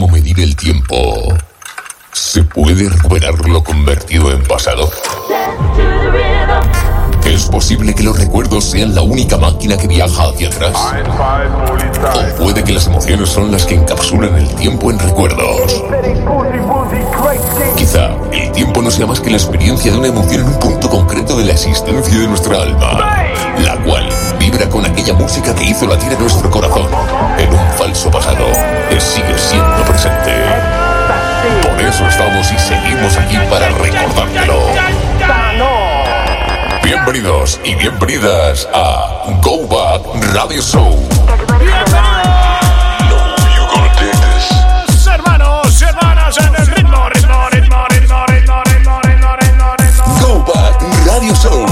[0.00, 0.96] cómo medir el tiempo.
[2.12, 4.90] ¿Se puede recuperar lo convertido en pasado?
[7.26, 10.74] ¿Es posible que los recuerdos sean la única máquina que viaja hacia atrás?
[12.14, 15.84] ¿O puede que las emociones son las que encapsulan el tiempo en recuerdos?
[17.76, 20.88] Quizá el tiempo no sea más que la experiencia de una emoción en un punto
[20.88, 23.26] concreto de la existencia de nuestra alma,
[23.58, 24.08] la cual
[24.68, 26.86] con aquella música que hizo latir a nuestro corazón
[27.38, 28.46] en un falso pasado
[28.90, 30.34] que sigue siendo presente.
[31.62, 34.60] Por eso estamos y seguimos aquí para recordártelo.
[36.82, 40.02] Bienvenidos y bienvenidas a Go Back
[40.34, 41.08] Radio Show.
[45.06, 50.04] Hermanos hermanas en el ritmo, ritmo, ritmo, ritmo, ritmo, ritmo, ritmo, ritmo, ritmo.
[50.20, 51.69] Go Back Radio Show.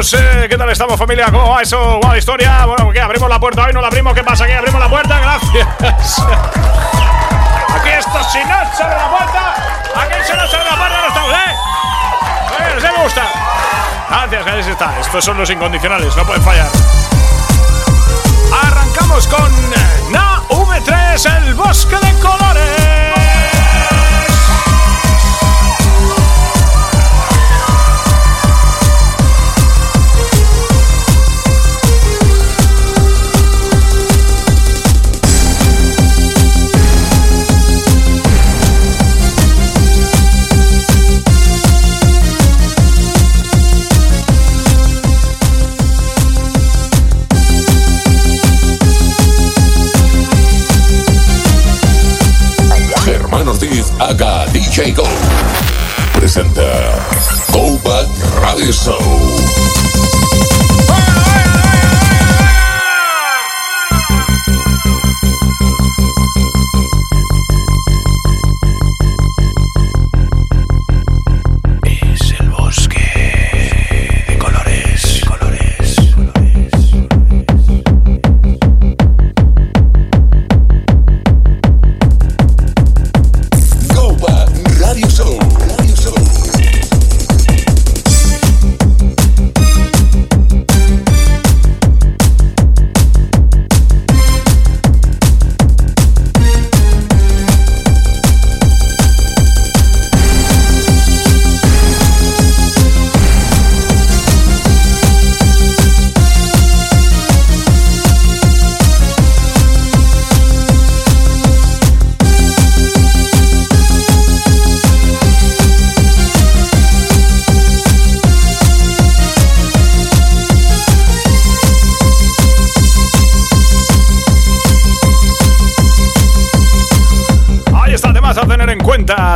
[0.00, 1.26] Estamos, eh, ¿qué tal estamos familia?
[1.26, 1.78] ¿Cómo va eso?
[1.78, 2.64] ¿Cómo va la historia?
[2.64, 3.02] Bueno, ¿qué?
[3.02, 3.72] ¿Abrimos la puerta hoy?
[3.74, 4.14] ¿No la abrimos?
[4.14, 4.54] ¿Qué pasa aquí?
[4.54, 5.20] ¿Abrimos la puerta?
[5.20, 5.68] Gracias.
[7.76, 9.54] Aquí esto, si no se abre la puerta,
[9.94, 11.54] aquí si no se abre la puerta no estamos, ¿eh?
[12.48, 13.22] Bueno, se me gusta.
[14.08, 15.00] Gracias, ahí está.
[15.00, 16.68] Estos son los incondicionales, no pueden fallar.
[18.62, 19.52] Arrancamos con
[20.10, 23.39] Na V3, el bosque de colores.
[54.80, 55.06] DJ Go.
[56.12, 56.62] Presenta
[57.52, 58.08] Go Back
[58.40, 59.79] Radio Show.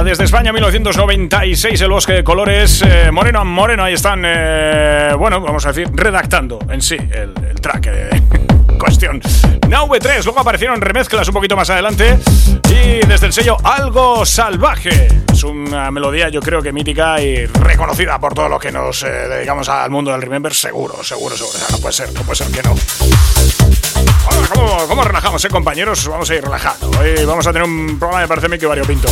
[0.04, 3.84] Desde España 1996 el bosque de colores eh, moreno a moreno.
[3.84, 8.22] Ahí están, eh, bueno, vamos a decir, redactando en sí el, el track de
[8.78, 9.20] cuestión.
[9.68, 12.18] Now V3, luego aparecieron remezclas un poquito más adelante
[12.68, 15.08] y desde el sello Algo Salvaje.
[15.32, 19.08] Es una melodía yo creo que mítica y reconocida por todos los que nos eh,
[19.08, 21.56] dedicamos al mundo del Remember, seguro, seguro, seguro.
[21.56, 22.74] O sea, no puede ser, no puede ser que no.
[24.52, 26.06] ¿Cómo, cómo relajamos, eh, compañeros?
[26.08, 26.90] Vamos a ir relajando.
[26.98, 29.08] Hoy vamos a tener un programa, me parece que variopinto.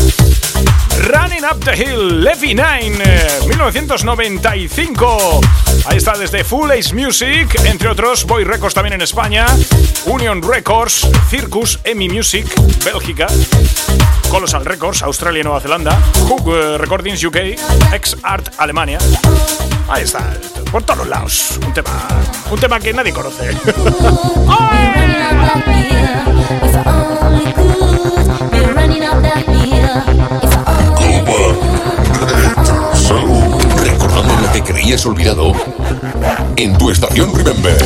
[0.98, 5.40] Running Up the Hill, Levy 9, eh, 1995.
[5.86, 9.46] Ahí está desde Full Ace Music, entre otros, Boy Records también en España,
[10.06, 12.46] Union Records, Circus, EMI Music,
[12.84, 13.26] Bélgica,
[14.30, 15.98] Colossal Records, Australia y Nueva Zelanda,
[16.28, 17.36] Hook eh, Recordings UK,
[17.92, 18.98] X Art Alemania.
[19.88, 20.32] Ahí está,
[20.70, 21.58] por todos lados.
[21.66, 22.08] Un tema,
[22.50, 23.50] un tema que nadie conoce.
[33.82, 35.52] Recordando lo que creías olvidado
[36.56, 37.76] en tu estación Remember.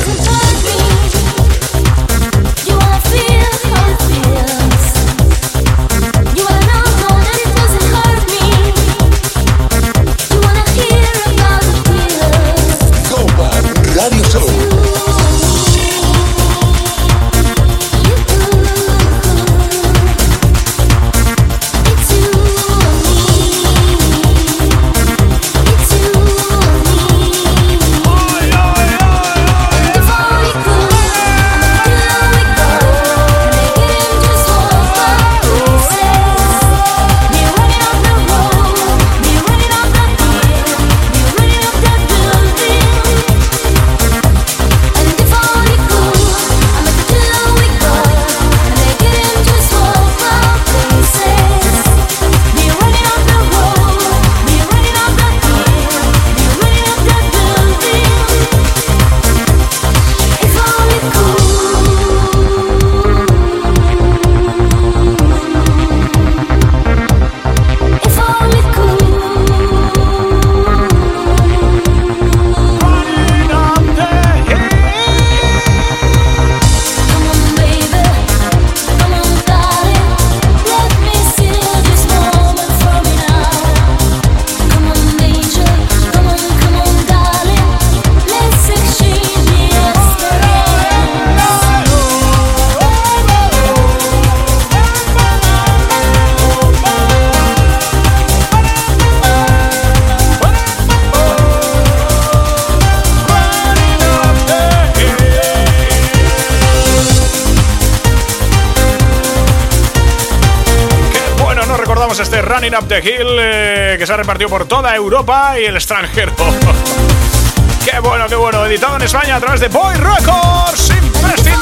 [112.75, 116.33] Up the Hill eh, que se ha repartido por toda Europa y el extranjero.
[117.85, 118.67] qué bueno, qué bueno.
[118.67, 120.91] Editado en España a través de Boy Records.
[120.91, 121.56] Imprescindible.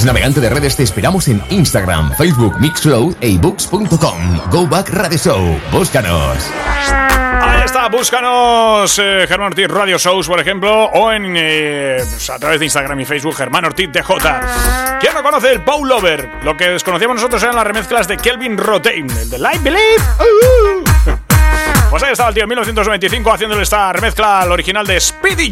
[0.00, 4.40] Eres navegante de redes, te esperamos en Instagram, Facebook, Mixcloud e ebooks.com.
[4.50, 5.60] Go Back Radio Show.
[5.70, 6.50] Búscanos.
[7.42, 12.38] Ahí está, búscanos eh, Germán Ortiz Radio Shows, por ejemplo, o en eh, pues, a
[12.38, 14.16] través de Instagram y Facebook Germán Ortiz DJ.
[15.00, 16.30] ¿Quién no conoce el Paul Lover?
[16.44, 20.02] Lo que desconocíamos nosotros eran las remezclas de Kelvin Rotain, el de Live Believe.
[20.18, 21.10] Uh.
[21.90, 25.50] Pues ahí estaba el tío en 1995 haciéndole esta remezcla al original de Speedy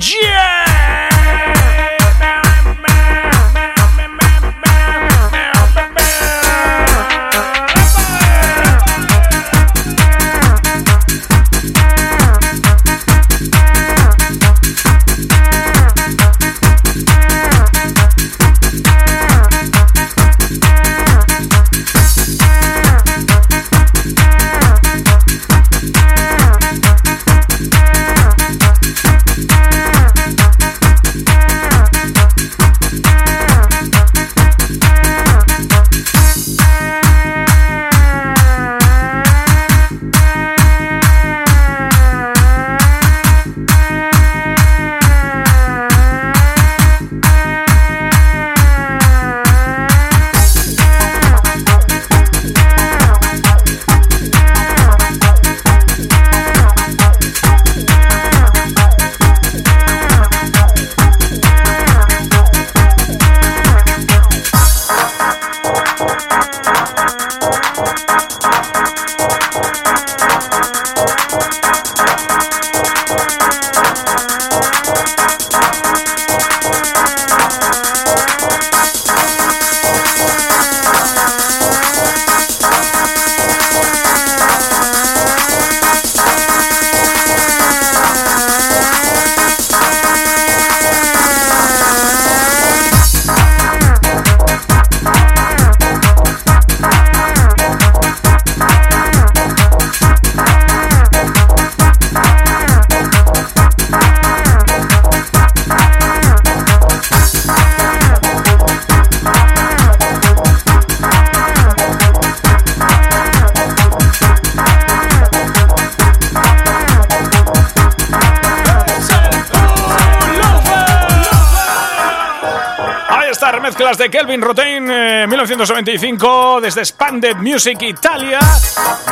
[123.88, 124.04] J.
[124.04, 128.38] de Kelvin Rotain, 1995, eh, desde Spanded Music Italia.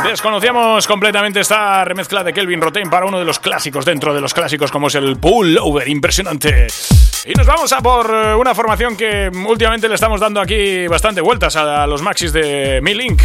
[0.03, 4.35] Desconocíamos completamente esta remezcla de Kelvin Rotain para uno de los clásicos dentro de los
[4.35, 6.67] clásicos, como es el Over impresionante.
[7.25, 11.21] Y nos vamos a por eh, una formación que últimamente le estamos dando aquí bastante
[11.21, 13.19] vueltas a los maxis de Mi Link.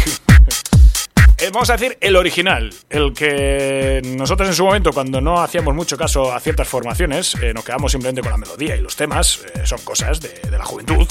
[1.43, 5.75] Eh, vamos a decir el original, el que nosotros en su momento, cuando no hacíamos
[5.75, 9.41] mucho caso a ciertas formaciones, eh, nos quedamos simplemente con la melodía y los temas,
[9.53, 11.05] eh, son cosas de, la juventud.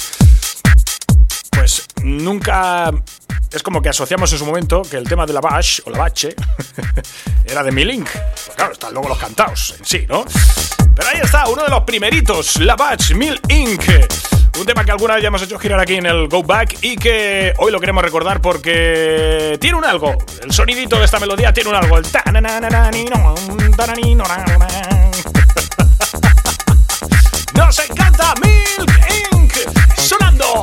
[1.51, 2.91] Pues nunca
[3.53, 5.99] es como que asociamos en su momento que el tema de la Bash o la
[5.99, 6.35] Bache
[7.45, 8.09] era de Milink.
[8.09, 10.25] Pues claro, están luego los cantados en sí, ¿no?
[10.97, 13.85] Pero ahí está, uno de los primeritos, la Batch Mil Inc.
[14.59, 16.97] Un tema que alguna vez ya hemos hecho girar aquí en el Go Back y
[16.97, 20.17] que hoy lo queremos recordar porque tiene un algo.
[20.43, 21.99] El sonidito de esta melodía tiene un algo.
[21.99, 22.05] El
[27.55, 28.91] Nos encanta Milk
[29.33, 29.53] Inc.
[29.97, 30.63] sonando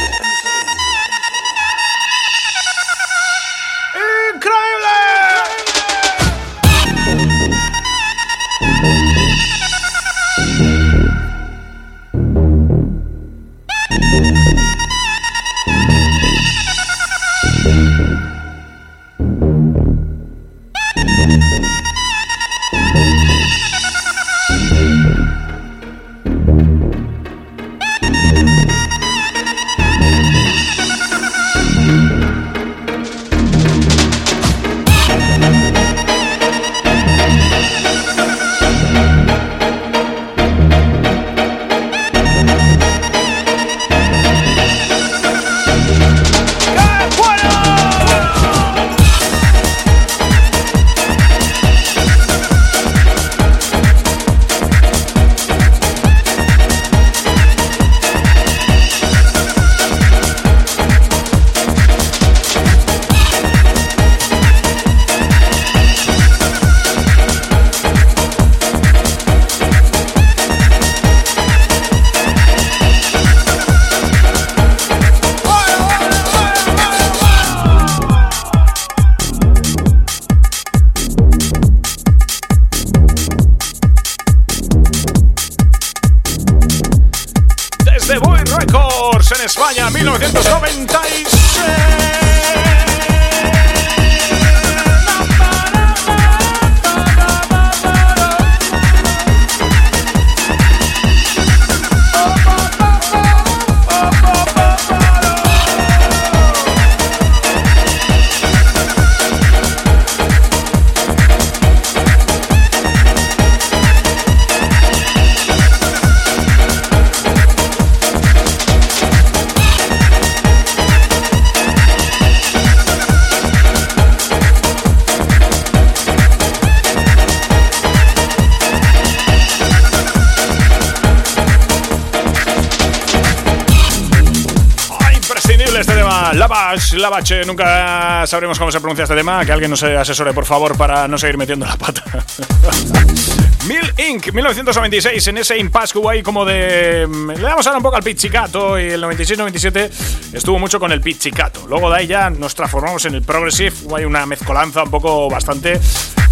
[136.71, 139.43] Lavache, Lavache, nunca sabremos cómo se pronuncia este tema.
[139.43, 142.01] Que alguien nos asesore, por favor, para no seguir metiendo la pata.
[143.67, 144.31] Mil Inc.
[144.31, 147.09] 1996, en ese impasse que hubo ahí como de...
[147.35, 151.67] Le damos ahora un poco al pizzicato y el 96-97 estuvo mucho con el pizzicato.
[151.67, 155.29] Luego de ahí ya nos transformamos en el progressive, hubo ahí una mezcolanza un poco
[155.29, 155.77] bastante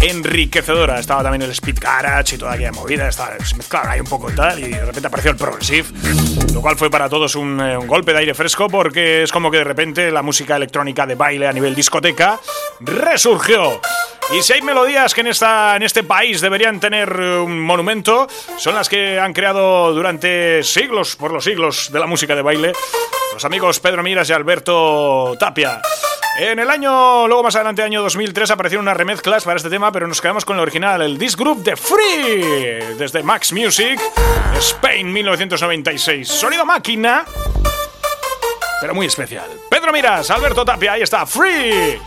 [0.00, 0.98] enriquecedora.
[0.98, 4.30] Estaba también el speed garage y toda aquella movida, estaba, se mezclaron ahí un poco
[4.30, 5.88] y tal y de repente apareció el progressive,
[6.52, 9.50] lo cual fue para todos un, eh, un golpe de aire fresco porque es como
[9.50, 12.40] que de repente la música electrónica de baile a nivel discoteca
[12.80, 13.80] resurgió.
[14.32, 18.28] Y si hay melodías que en, esta, en este país deberían tener un monumento,
[18.58, 22.72] son las que han creado durante siglos, por los siglos de la música de baile,
[23.34, 25.82] los amigos Pedro Miras y Alberto Tapia.
[26.38, 30.06] En el año, luego más adelante, año 2003, aparecieron unas remezclas para este tema, pero
[30.06, 34.00] nos quedamos con el original, el This Group de Free, desde Max Music,
[34.56, 36.28] Spain 1996.
[36.28, 37.24] Sonido máquina,
[38.80, 39.50] pero muy especial.
[39.68, 42.00] Pedro Miras, Alberto Tapia, ahí está, Free.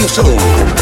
[0.00, 0.79] You Show.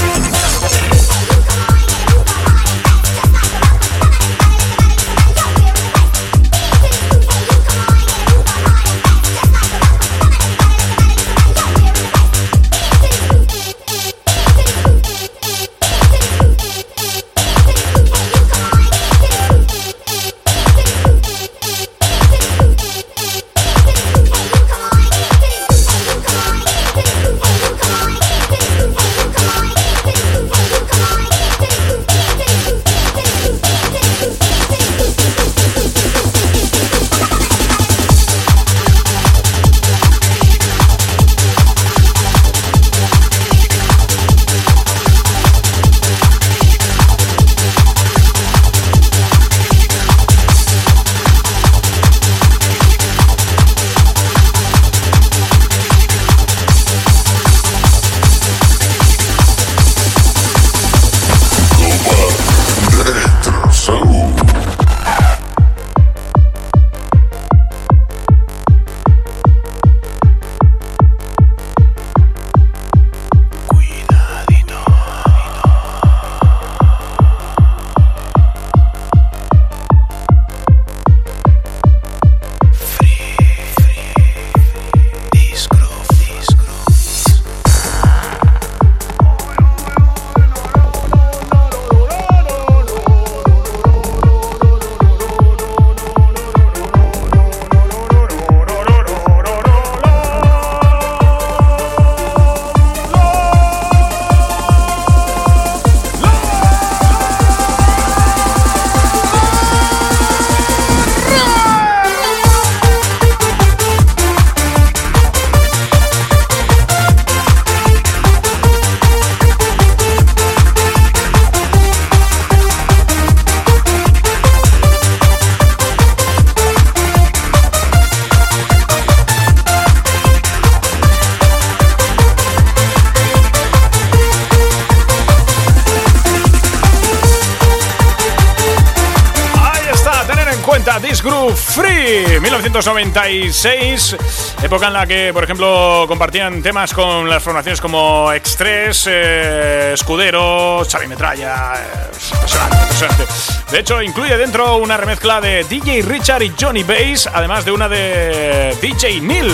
[142.68, 144.16] 1996,
[144.62, 150.82] época en la que, por ejemplo, compartían temas con las formaciones como Extress, eh, Escudero,
[150.84, 151.72] Xavi Metralla.
[152.12, 153.24] impresionante,
[153.70, 157.88] De hecho, incluye dentro una remezcla de DJ Richard y Johnny Bass, además de una
[157.88, 159.50] de DJ Neil.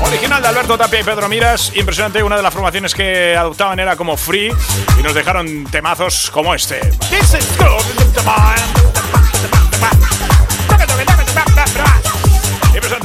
[0.00, 1.72] Original de Alberto Tapia y Pedro Miras.
[1.76, 4.50] Impresionante, una de las formaciones que adoptaban era como free
[4.98, 6.80] y nos dejaron temazos como este.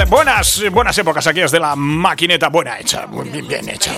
[0.07, 1.27] Buenas, buenas épocas.
[1.27, 3.91] Aquellas de la maquineta buena hecha, bien, bien hecha.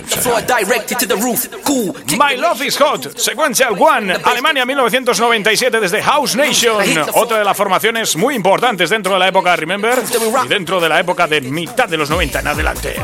[2.17, 8.15] My Love is Hot, Sequential One, Alemania 1997 desde House Nation, otra de las formaciones
[8.15, 10.03] muy importantes dentro de la época de Remember
[10.43, 12.95] y dentro de la época de mitad de los 90 en adelante.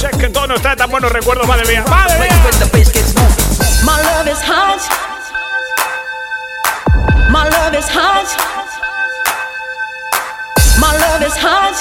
[0.00, 1.84] Check que todo no está tan buenos recuerdos, madre mía.
[1.88, 3.33] Madre mía.
[3.94, 4.82] My love is hot.
[7.30, 8.28] My love is hot.
[10.80, 11.76] My love is hot.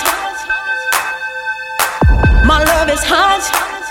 [2.46, 3.83] My love is hot.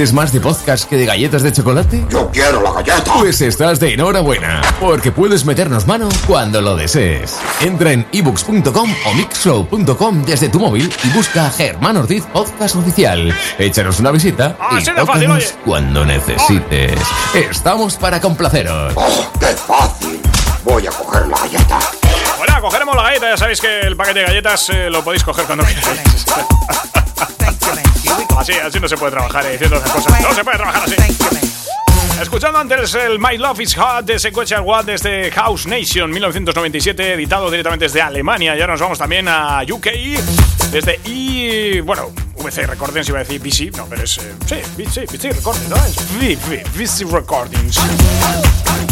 [0.00, 2.02] ¿Eres más de podcast que de galletas de chocolate?
[2.08, 3.12] Yo quiero la galleta.
[3.18, 7.38] Pues estás de enhorabuena, porque puedes meternos mano cuando lo desees.
[7.60, 13.30] Entra en ebooks.com o mixshow.com desde tu móvil y busca Germán Ortiz Podcast Oficial.
[13.58, 16.98] Échanos una visita ah, y tócanos cuando necesites.
[17.34, 18.94] Estamos para complaceros.
[18.96, 20.18] Oh, ¡Qué fácil!
[20.64, 21.78] Voy a coger la galleta.
[22.60, 23.30] Cogeremos la galleta.
[23.30, 26.26] Ya sabéis que el paquete de galletas eh, lo podéis coger cuando queráis.
[28.38, 30.22] Así, así no se puede trabajar eh, diciendo esas cosas.
[30.22, 31.49] No se puede trabajar así.
[32.20, 37.50] Escuchando antes el My Love is Hot de Sequential One desde House Nation 1997, editado
[37.50, 38.54] directamente desde Alemania.
[38.56, 39.86] Ya nos vamos también a UK
[40.70, 41.80] desde I.
[41.80, 44.18] Bueno, VC Recordings iba a decir VC, no, pero es.
[44.18, 45.76] Eh, sí, VC, VC Recordings, ¿no?
[45.76, 47.78] Es Recordings.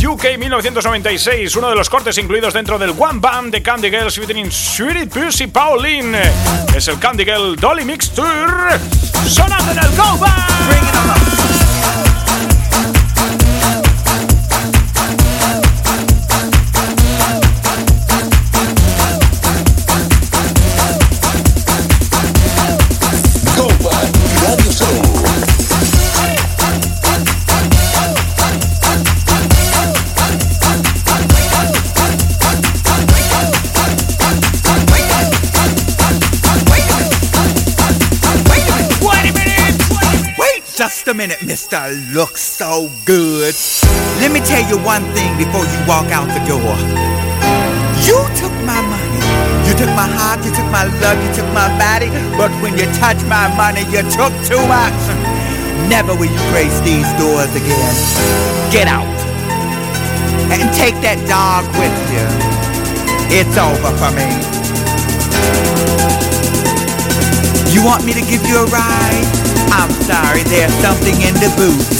[0.07, 4.51] UK 1996, uno de los cortes incluidos dentro del One Band de Candy Girls featuring
[4.51, 6.17] Sweetie Pussy Pauline.
[6.75, 8.79] Es el Candy Girl Dolly Mixture.
[9.29, 11.58] Sonando en el Go Band.
[41.09, 41.81] A minute, mister.
[42.12, 43.55] Looks so good.
[44.21, 46.77] Let me tell you one thing before you walk out the door.
[48.05, 49.23] You took my money.
[49.64, 52.12] You took my heart, you took my love, you took my body.
[52.37, 55.01] But when you touch my money, you took too much.
[55.88, 57.94] Never will you grace these doors again.
[58.68, 59.09] Get out.
[60.53, 62.27] And take that dog with you.
[63.33, 64.29] It's over for me.
[67.73, 69.48] You want me to give you a ride?
[69.79, 71.98] I'm sorry, there's something in the boot.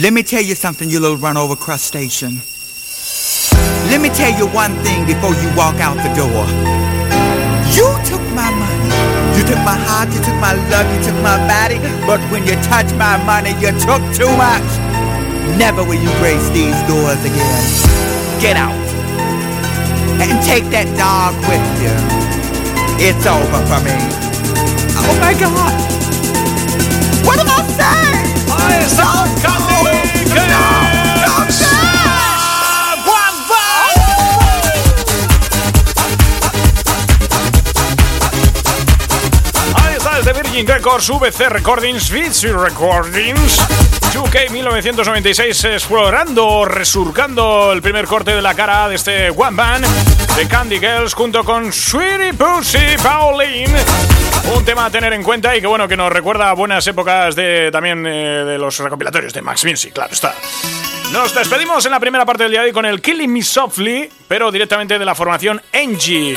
[0.00, 2.40] Let me tell you something, you little run over crustacean.
[3.92, 6.48] Let me tell you one thing before you walk out the door.
[7.76, 8.88] You took my money.
[9.36, 11.76] You took my heart, you took my love, you took my body.
[12.08, 14.64] But when you touched my money, you took too much.
[15.60, 17.60] Never will you grace these doors again.
[18.40, 18.72] Get out.
[20.16, 21.92] And take that dog with you.
[23.04, 24.00] It's over for me.
[24.96, 25.76] Oh my God.
[27.20, 28.20] What am I saying?
[28.48, 29.59] I
[40.60, 43.58] Virgin Records, VC Recordings, Vitsy Recordings,
[44.14, 49.86] UK 1996, explorando, resurcando el primer corte de la cara de este One Band
[50.36, 53.74] de Candy Girls junto con Sweetie Pussy Pauline.
[54.54, 57.34] Un tema a tener en cuenta y que bueno, que nos recuerda a buenas épocas
[57.34, 60.34] de también eh, de los recopilatorios de Max Music, claro está.
[61.10, 64.10] Nos despedimos en la primera parte del día de hoy con el Killing Me Softly,
[64.28, 66.36] pero directamente de la formación Engie.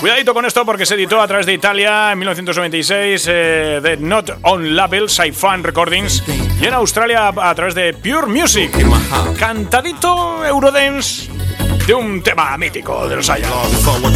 [0.00, 4.38] Cuidadito con esto porque se editó a través de Italia en 1996 eh, de Not
[4.42, 6.22] On Label, Sci-Fan Recordings
[6.58, 8.72] y en Australia a través de Pure Music.
[9.38, 11.30] Cantadito Eurodance
[11.86, 13.50] de un tema mítico de los años.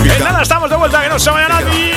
[0.01, 1.93] En nada, estamos de vuelta, que no se vaya nadie.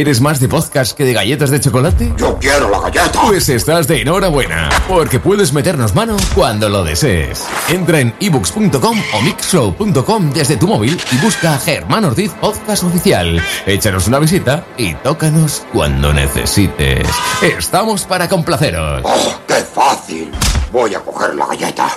[0.00, 2.14] ¿Eres más de podcast que de galletas de chocolate?
[2.16, 3.20] Yo quiero la galleta.
[3.20, 7.46] Pues estás de enhorabuena, porque puedes meternos mano cuando lo desees.
[7.68, 13.42] Entra en ebooks.com o mixshow.com desde tu móvil y busca Germán Ortiz Podcast Oficial.
[13.66, 17.06] Échanos una visita y tócanos cuando necesites.
[17.42, 19.02] Estamos para complaceros.
[19.04, 20.30] Oh, ¡Qué fácil!
[20.72, 21.90] Voy a coger la galleta.